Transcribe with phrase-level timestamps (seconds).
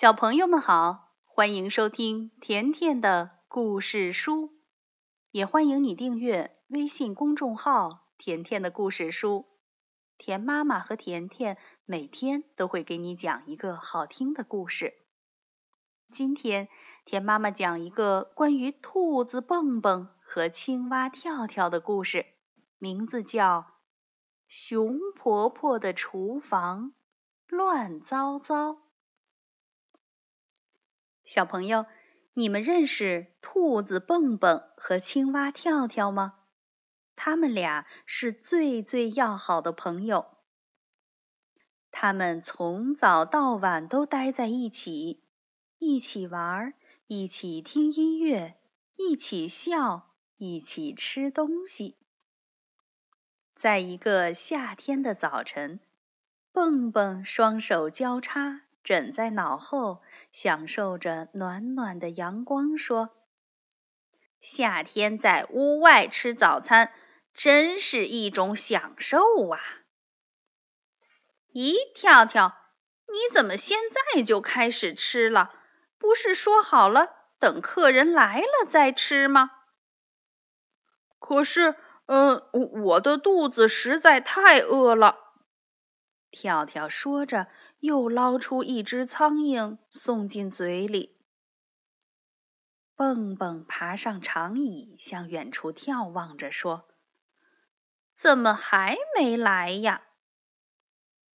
[0.00, 4.52] 小朋友们好，欢迎收听甜甜的故事书，
[5.32, 9.46] 也欢迎你订阅微信公众号“甜甜的故事书”。
[10.16, 14.94] 甜妈妈和甜甜每天都会给你讲一个好听的故事。
[16.12, 16.68] 今天，
[17.04, 22.24] 甜妈妈讲一个关于兔子蹦蹦和青蛙跳跳的故事，
[22.78, 23.62] 名字叫
[24.46, 26.92] 《熊婆婆的厨房
[27.48, 28.70] 乱糟糟》。
[31.28, 31.84] 小朋友，
[32.32, 36.38] 你们认识兔子蹦蹦和青蛙跳跳吗？
[37.16, 40.38] 他们俩是最最要好的朋友。
[41.90, 45.22] 他们从早到晚都待在一起，
[45.78, 46.72] 一起玩，
[47.06, 48.56] 一起听音乐，
[48.96, 51.98] 一起笑，一起吃东西。
[53.54, 55.78] 在一个夏天的早晨，
[56.52, 58.62] 蹦蹦双手交叉。
[58.88, 60.00] 枕在脑后，
[60.32, 63.10] 享受着暖暖的阳光，说
[64.40, 66.90] ：“夏天在屋外吃早餐，
[67.34, 69.18] 真是一种享受
[69.50, 69.60] 啊！”
[71.52, 72.56] 咦，跳跳，
[73.08, 73.76] 你怎么现
[74.14, 75.52] 在就开始吃了？
[75.98, 79.50] 不是说好了等客人来了再吃吗？
[81.18, 81.74] 可是，
[82.06, 82.42] 嗯，
[82.84, 85.18] 我的肚子实在太饿了。
[86.30, 87.48] 跳跳说着。
[87.80, 91.16] 又捞出一只苍蝇，送进嘴里。
[92.96, 96.88] 蹦蹦爬上长椅，向远处眺望着，说
[98.14, 100.02] ：“怎么还没来呀？”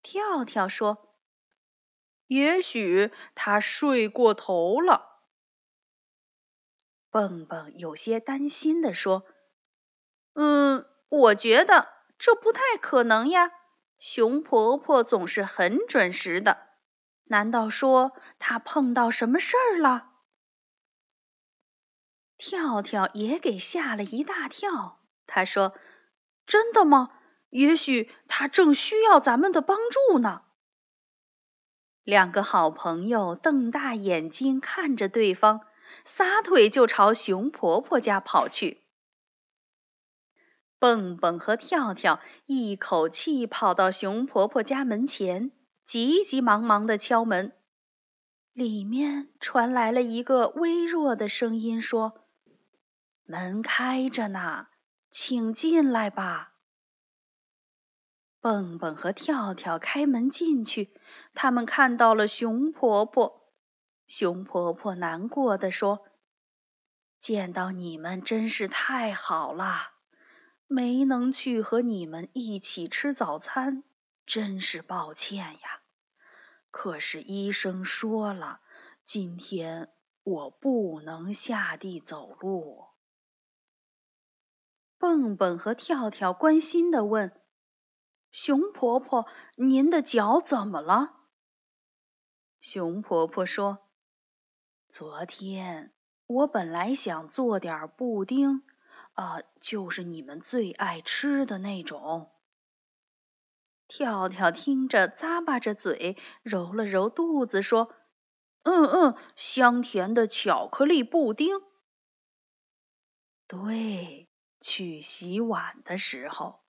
[0.00, 1.12] 跳跳说
[2.26, 5.20] ：“也许他睡过头了。”
[7.10, 9.26] 蹦蹦有些担心地说
[10.32, 13.52] ：“嗯，我觉得这不太可能呀。”
[14.00, 16.58] 熊婆婆总是很准时的，
[17.24, 20.08] 难道说她碰到什么事儿了？
[22.38, 24.98] 跳跳也给吓了一大跳。
[25.26, 25.74] 他说
[26.46, 27.10] ：“真的吗？
[27.50, 30.42] 也许她正需要咱们的帮助呢。”
[32.02, 35.60] 两个好朋友瞪大眼睛看着对方，
[36.04, 38.79] 撒腿就朝熊婆婆家跑去。
[40.80, 45.52] 蹦蹦和跳跳一口气跑到熊婆婆家门前，
[45.84, 47.52] 急急忙忙的敲门。
[48.54, 52.26] 里面传来了一个微弱的声音，说
[53.24, 54.68] ：“门开着呢，
[55.10, 56.54] 请进来吧。”
[58.40, 60.98] 蹦蹦和跳跳开门进去，
[61.34, 63.52] 他们看到了熊婆婆。
[64.06, 66.06] 熊婆婆难过的说
[67.20, 69.89] ：“见到你们真是太好了。”
[70.72, 73.82] 没能去和你们一起吃早餐，
[74.24, 75.82] 真是抱歉呀。
[76.70, 78.60] 可是医生说了，
[79.02, 79.92] 今天
[80.22, 82.84] 我不能下地走路。
[84.96, 87.32] 蹦蹦和跳跳关心的问
[88.30, 89.26] ：“熊婆婆，
[89.56, 91.16] 您的脚怎么了？”
[92.62, 93.88] 熊婆婆说
[94.88, 95.92] ：“昨天
[96.28, 98.62] 我本来想做点布丁。”
[99.20, 102.30] 啊，就是你们最爱吃的那种。
[103.86, 107.94] 跳跳听着，咂巴着嘴，揉了揉肚子，说
[108.64, 111.60] ：“嗯嗯，香甜的巧克力布丁。”
[113.46, 116.60] 对，去洗碗的时候，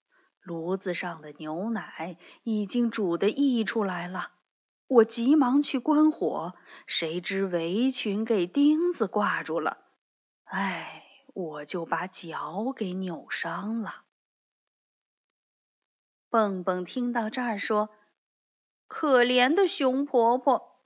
[0.42, 4.32] 炉子上的牛奶已经煮得溢出来了。
[4.88, 6.54] 我急忙去关火，
[6.86, 9.78] 谁知围裙给钉子挂住了。
[10.44, 11.01] 唉。
[11.34, 14.04] 我就把脚给扭伤了。
[16.30, 17.90] 蹦蹦听到这儿说
[18.88, 20.82] ：“可怜的熊婆婆。”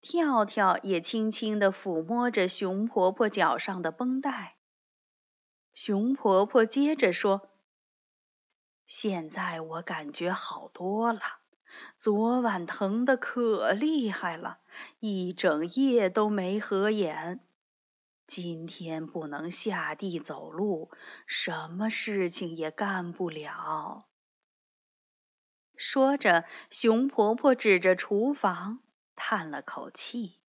[0.00, 4.58] 跳跳也轻轻地抚摸着熊婆婆脚上的绷带。
[5.72, 7.48] 熊婆婆接着说
[8.86, 11.20] ：“现在我感觉好多了，
[11.96, 14.58] 昨晚疼得可厉害了，
[15.00, 17.40] 一整夜都没合眼。”
[18.26, 20.90] 今天不能下地走路，
[21.26, 24.08] 什么事情也干不了。
[25.76, 28.80] 说着，熊婆婆指着厨房，
[29.14, 30.40] 叹了口气。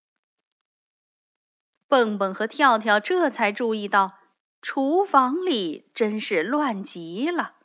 [1.87, 4.17] 蹦蹦和跳跳这才注意到，
[4.61, 7.55] 厨房里真是乱极了。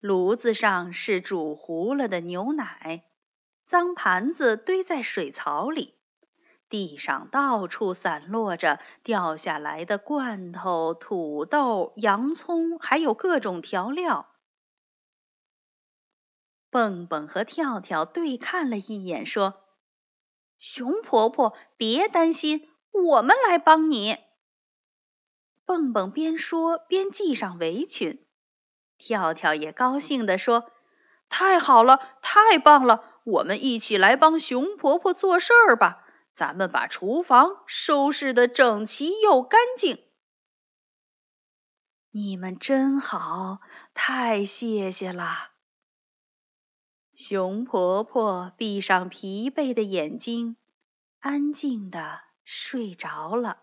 [0.00, 3.04] 炉子上是煮糊了的牛奶，
[3.64, 5.97] 脏盘子堆在水槽里。
[6.68, 14.28] 地上到处散落着掉下来的罐头、土豆、洋葱，还有各种调料。
[16.70, 19.62] 蹦蹦和跳跳对看了一眼，说
[20.58, 24.18] ：“熊婆婆，别担心，我们来帮你。
[25.64, 28.22] 蹦蹦边说边系上围裙，
[28.98, 30.70] 跳跳也高兴地说
[31.30, 33.04] ：“太好了，太棒了！
[33.24, 36.04] 我们一起来帮熊婆婆做事儿吧。
[36.38, 40.04] 咱们把厨房收拾的整齐又干净。”
[42.14, 43.58] 你们真好，
[43.92, 45.50] 太谢谢了。
[47.12, 50.56] 熊婆婆闭上疲惫的眼睛，
[51.18, 53.58] 安静的睡着了。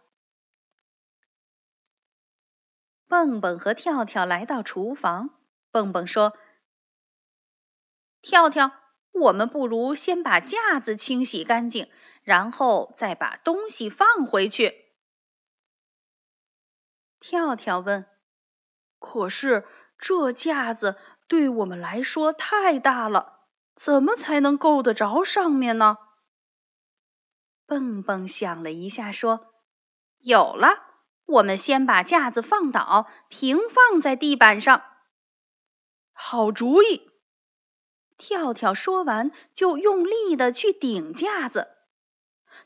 [3.07, 5.29] 蹦蹦和跳跳来到厨房，
[5.71, 6.37] 蹦蹦说
[8.21, 8.71] ：“跳跳，
[9.19, 11.89] 我们不如先把架子清洗干净，
[12.23, 14.85] 然后再把东西放回去。”
[17.19, 18.05] 跳跳问
[18.99, 19.65] ：“可是
[19.97, 20.97] 这架子
[21.27, 23.33] 对我们来说太大了。”
[23.75, 25.97] 怎么才能够得着上面呢？
[27.65, 29.53] 蹦蹦想了一下，说
[30.23, 30.81] ：“有了，
[31.25, 34.81] 我们先把架子放倒，平放在地板上。”
[36.15, 37.11] 好主意！
[38.17, 41.67] 跳跳说完，就用力的去顶架子。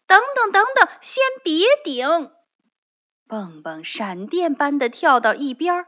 [0.06, 2.32] 等等等等，先别顶！
[3.28, 5.86] 蹦蹦闪电般的跳到一边，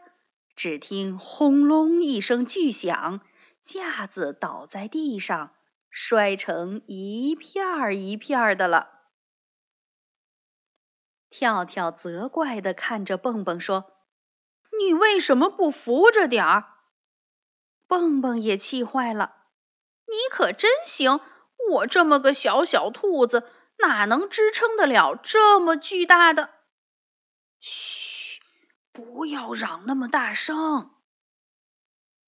[0.56, 3.22] 只听轰隆一声巨响。
[3.62, 5.54] 架子倒在地上，
[5.90, 8.90] 摔成一片儿一片儿的了。
[11.30, 13.92] 跳跳责怪的看着蹦蹦说
[14.80, 16.74] ：“你为什么不扶着点儿？”
[17.88, 19.36] 蹦蹦也气坏了
[20.12, 21.22] ：“你可真行！
[21.72, 26.50] 我这么个小小兔子，哪能支撑得了这么巨大的？”
[27.62, 28.42] 嘘，
[28.92, 30.92] 不要嚷那么大声。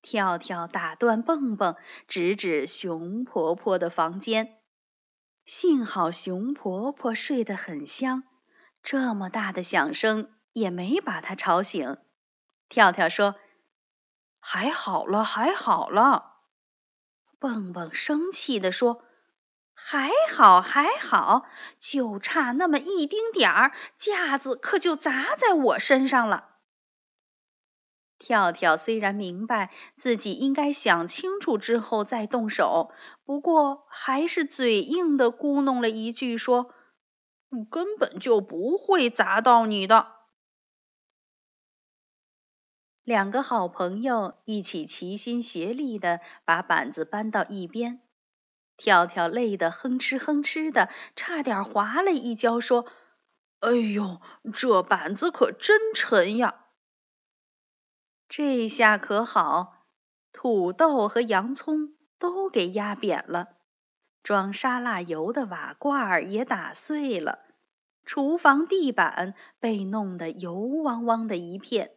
[0.01, 1.75] 跳跳打断蹦蹦，
[2.07, 4.59] 指指熊婆婆的房间。
[5.45, 8.23] 幸好熊婆婆睡得很香，
[8.81, 11.97] 这么大的响声也没把她吵醒。
[12.69, 13.35] 跳跳说
[14.39, 16.31] ：“还好了，还好了。”
[17.43, 19.03] 蹦蹦生气地说
[19.75, 21.45] ：“还好，还好，
[21.77, 26.51] 就差那么一丁点儿，架子可就砸在我身上了。”
[28.17, 32.93] 跳跳虽然明白自己应该想清楚之后再动手，
[33.25, 36.73] 不过还是嘴硬的咕哝了一句，说
[37.69, 40.13] ：“根本就不会砸到你的。”
[43.03, 48.01] 两个好朋友一起齐心协力的把板子搬到一边。
[48.77, 52.85] 跳跳累得哼哧哼哧的，差点滑了一跤，说
[53.59, 54.21] ：“哎呦，
[54.53, 56.65] 这板子可真沉呀！”
[58.29, 59.85] 这下可好，
[60.31, 63.57] 土豆和洋葱都给压扁了，
[64.23, 67.39] 装沙拉油的瓦罐也打碎了，
[68.05, 71.91] 厨房地板被弄得油汪汪的一片。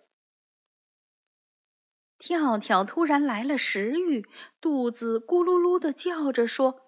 [2.19, 4.29] 跳跳突然来了食欲，
[4.61, 6.81] 肚子咕噜噜的叫着说：“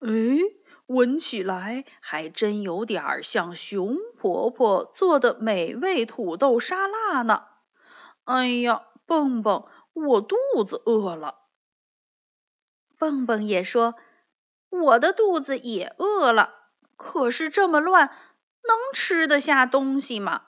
[0.00, 0.10] 哎，
[0.86, 7.46] 闻起来还真有点像熊婆婆做的美味土豆沙拉呢。”
[8.24, 11.40] 哎呀，蹦蹦，我肚子饿了。
[12.96, 13.94] 蹦蹦也说
[14.70, 16.54] ：“我的肚子也饿了。”
[16.96, 20.42] 可是这么乱，能吃得下东西吗？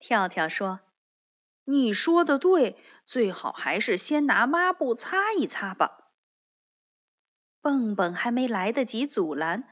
[0.00, 0.80] 跳跳说
[1.70, 6.08] ：“你说的对，最好还是先拿抹布擦一擦吧。”
[7.60, 9.68] 蹦蹦还没来得及阻拦。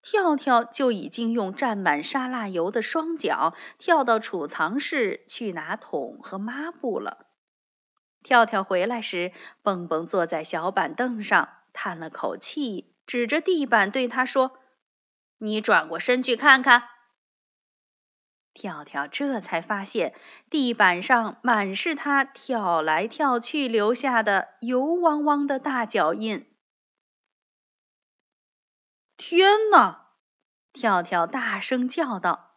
[0.00, 7.26] 跳跳就已经用蘸满沙拉油的双脚跳到储藏室去拿桶和抹布了。
[8.22, 14.56] 跳跳回来时，蹦蹦坐在小板凳上，叹了口气，指着地板对他说
[15.36, 16.84] ：“你转过身去看看。”
[18.52, 20.14] 跳跳这才发现
[20.50, 26.46] 地板上满是他跳来跳去留下的油汪汪的大脚印。
[29.16, 30.08] 天哪！
[30.72, 32.56] 跳跳大声叫道。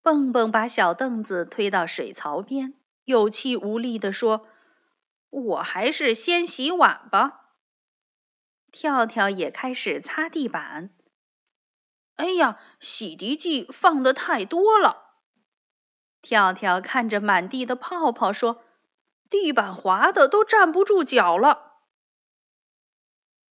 [0.00, 4.48] 蹦蹦把小凳子推到水槽边，有气无力地说
[5.30, 7.54] ：“我还是先洗碗吧。”
[8.72, 10.90] 跳跳也开始擦地板。
[12.16, 15.01] 哎呀，洗涤剂放的太多了！
[16.22, 18.62] 跳跳看着满地的泡泡说
[19.28, 21.74] ：“地板滑的都站不住脚了。”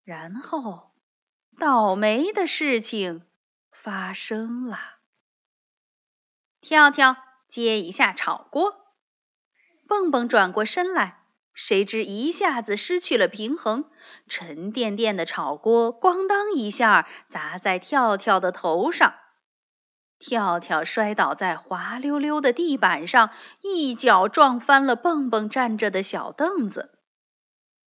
[0.03, 0.89] 然后。
[1.59, 3.27] 倒霉的事情
[3.69, 4.79] 发生了。
[6.59, 8.95] 跳跳接一下炒锅，
[9.87, 11.23] 蹦蹦转过身来，
[11.53, 13.91] 谁知一下子失去了平衡，
[14.27, 19.13] 沉甸甸的炒锅咣当一下砸在跳跳的头上，
[20.21, 26.97] 跳跳摔倒在滑溜溜的地板上，一脚撞翻了蹦蹦站着的小凳子。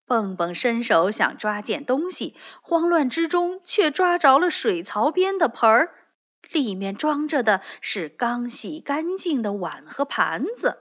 [0.06, 5.94] 蹦蹦伸手想抓件东西，慌乱之中却抓着了水槽边的盆儿，
[6.52, 10.80] 里面装着的是刚洗干净的碗和盘子。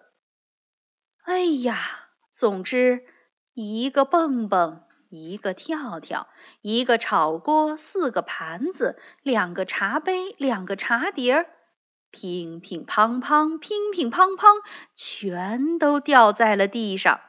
[1.23, 2.09] 哎呀！
[2.33, 3.05] 总之，
[3.53, 6.29] 一个蹦蹦，一个跳跳，
[6.63, 11.51] 一个炒锅，四个盘子，两个茶杯，两个茶碟儿，
[12.11, 14.65] 乒乒乓乓，乒乒乓乓，
[14.95, 17.21] 全都掉在了地上。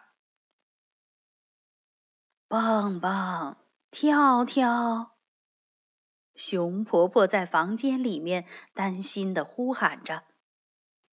[2.48, 3.58] 蹦蹦，
[3.92, 5.18] 跳跳，
[6.36, 10.24] 熊婆婆在房间里面担心的呼喊着：“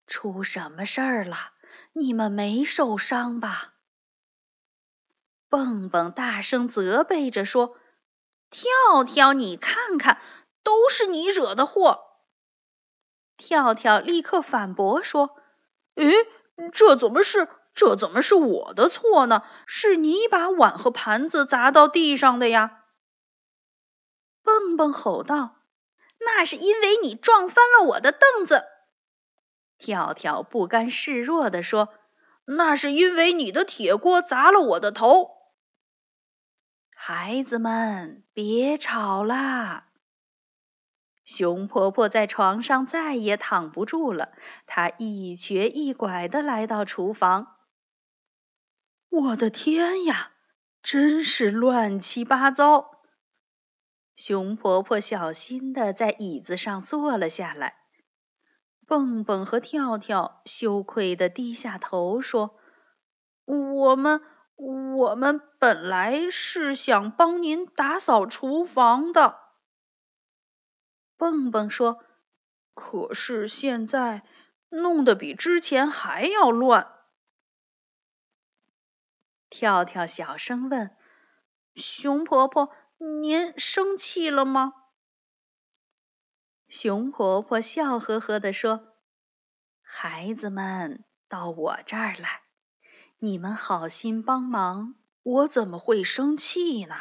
[0.07, 1.37] 出什么事儿了？
[1.95, 3.70] 你们没受伤吧？”
[5.51, 7.77] 蹦蹦大声责备着说
[8.51, 10.23] ：“跳跳，你看看，
[10.63, 12.05] 都是你惹的祸。”
[13.37, 15.37] 跳跳立刻反驳说
[15.97, 16.13] ：“诶，
[16.73, 19.43] 这怎么是这怎么是我的错呢？
[19.67, 22.85] 是你把碗和盘子砸到地上的呀！”
[24.45, 25.57] 蹦蹦吼道
[26.25, 28.67] ：“那是因为你撞翻了我的凳子。”
[29.79, 31.89] 跳跳不甘示弱地说
[32.47, 35.39] ：“那是因为你的铁锅砸了我的头。”
[37.13, 39.89] 孩子们，别吵啦！
[41.25, 44.33] 熊婆婆在床上再也躺不住了，
[44.65, 47.57] 她一瘸一拐的来到厨房。
[49.09, 50.31] 我的天呀，
[50.85, 53.01] 真是乱七八糟！
[54.15, 57.75] 熊婆婆小心的在椅子上坐了下来。
[58.87, 62.57] 蹦蹦和跳跳羞愧的低下头说
[63.47, 64.23] ：“我们……”
[64.61, 69.41] 我们本来是想帮您打扫厨房的，
[71.17, 72.05] 蹦蹦说。
[72.75, 74.23] 可是现在
[74.69, 76.95] 弄得比之前还要乱。
[79.49, 80.97] 跳跳小声问
[81.75, 84.75] ：“熊婆婆，您生气了吗？”
[86.69, 88.95] 熊婆婆笑呵呵地说
[89.83, 92.40] ：“孩子们，到我这儿来。”
[93.23, 96.97] 你们好心帮忙，我怎么会生气呢？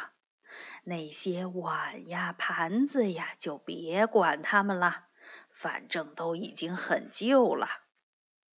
[0.84, 5.06] 那些碗呀、盘子呀，就别管它们了，
[5.48, 7.68] 反正都已经很旧了。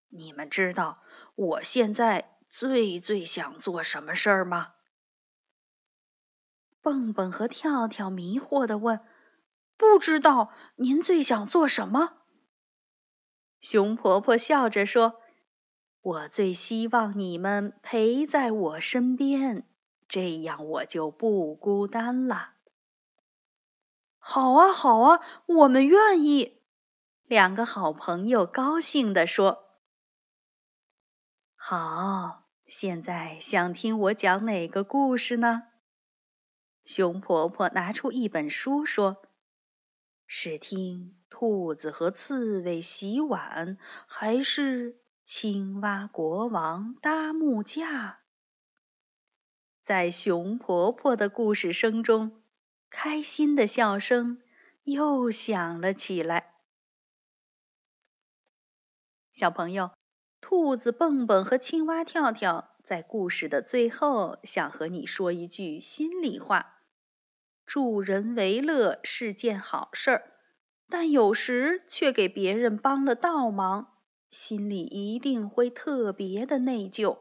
[0.08, 1.04] 你们知道
[1.36, 4.72] 我现在最最想做什么事儿吗？
[6.80, 9.06] 蹦蹦和跳跳迷惑的问
[9.78, 12.14] ：“不知道，您最想做什么？”
[13.62, 15.21] 熊婆婆笑着说。
[16.02, 19.64] 我最希望你们陪在我身边，
[20.08, 22.54] 这样我就不孤单了。
[24.18, 26.60] 好啊，好啊，我们愿意。
[27.24, 29.78] 两个好朋友高兴地说
[31.54, 35.62] ：“好，现在想听我讲哪个故事呢？”
[36.84, 39.22] 熊婆婆拿出一本书说
[40.26, 43.78] ：“是听兔子和刺猬洗碗，
[44.08, 48.22] 还是？”青蛙国王搭木架，
[49.80, 52.42] 在熊婆婆的故事声中，
[52.90, 54.42] 开心的笑声
[54.82, 56.54] 又响了起来。
[59.30, 59.92] 小朋友，
[60.40, 66.82] 兔子蹦蹦和青蛙跳跳在故事的最后，想和你说一句心里话：
[67.64, 70.32] 助人为乐是件好事儿，
[70.88, 73.91] 但有时却给别人帮了倒忙。
[74.32, 77.18] 心里一定会特别的内疚。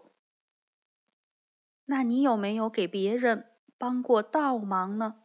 [1.84, 5.24] 那你有没有给别人帮过倒忙呢？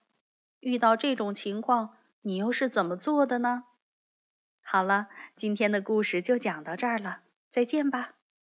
[0.58, 3.64] 遇到这种情况，你又是怎么做的呢？
[4.60, 8.15] 好了，今天的故事就讲到这儿了，再见吧。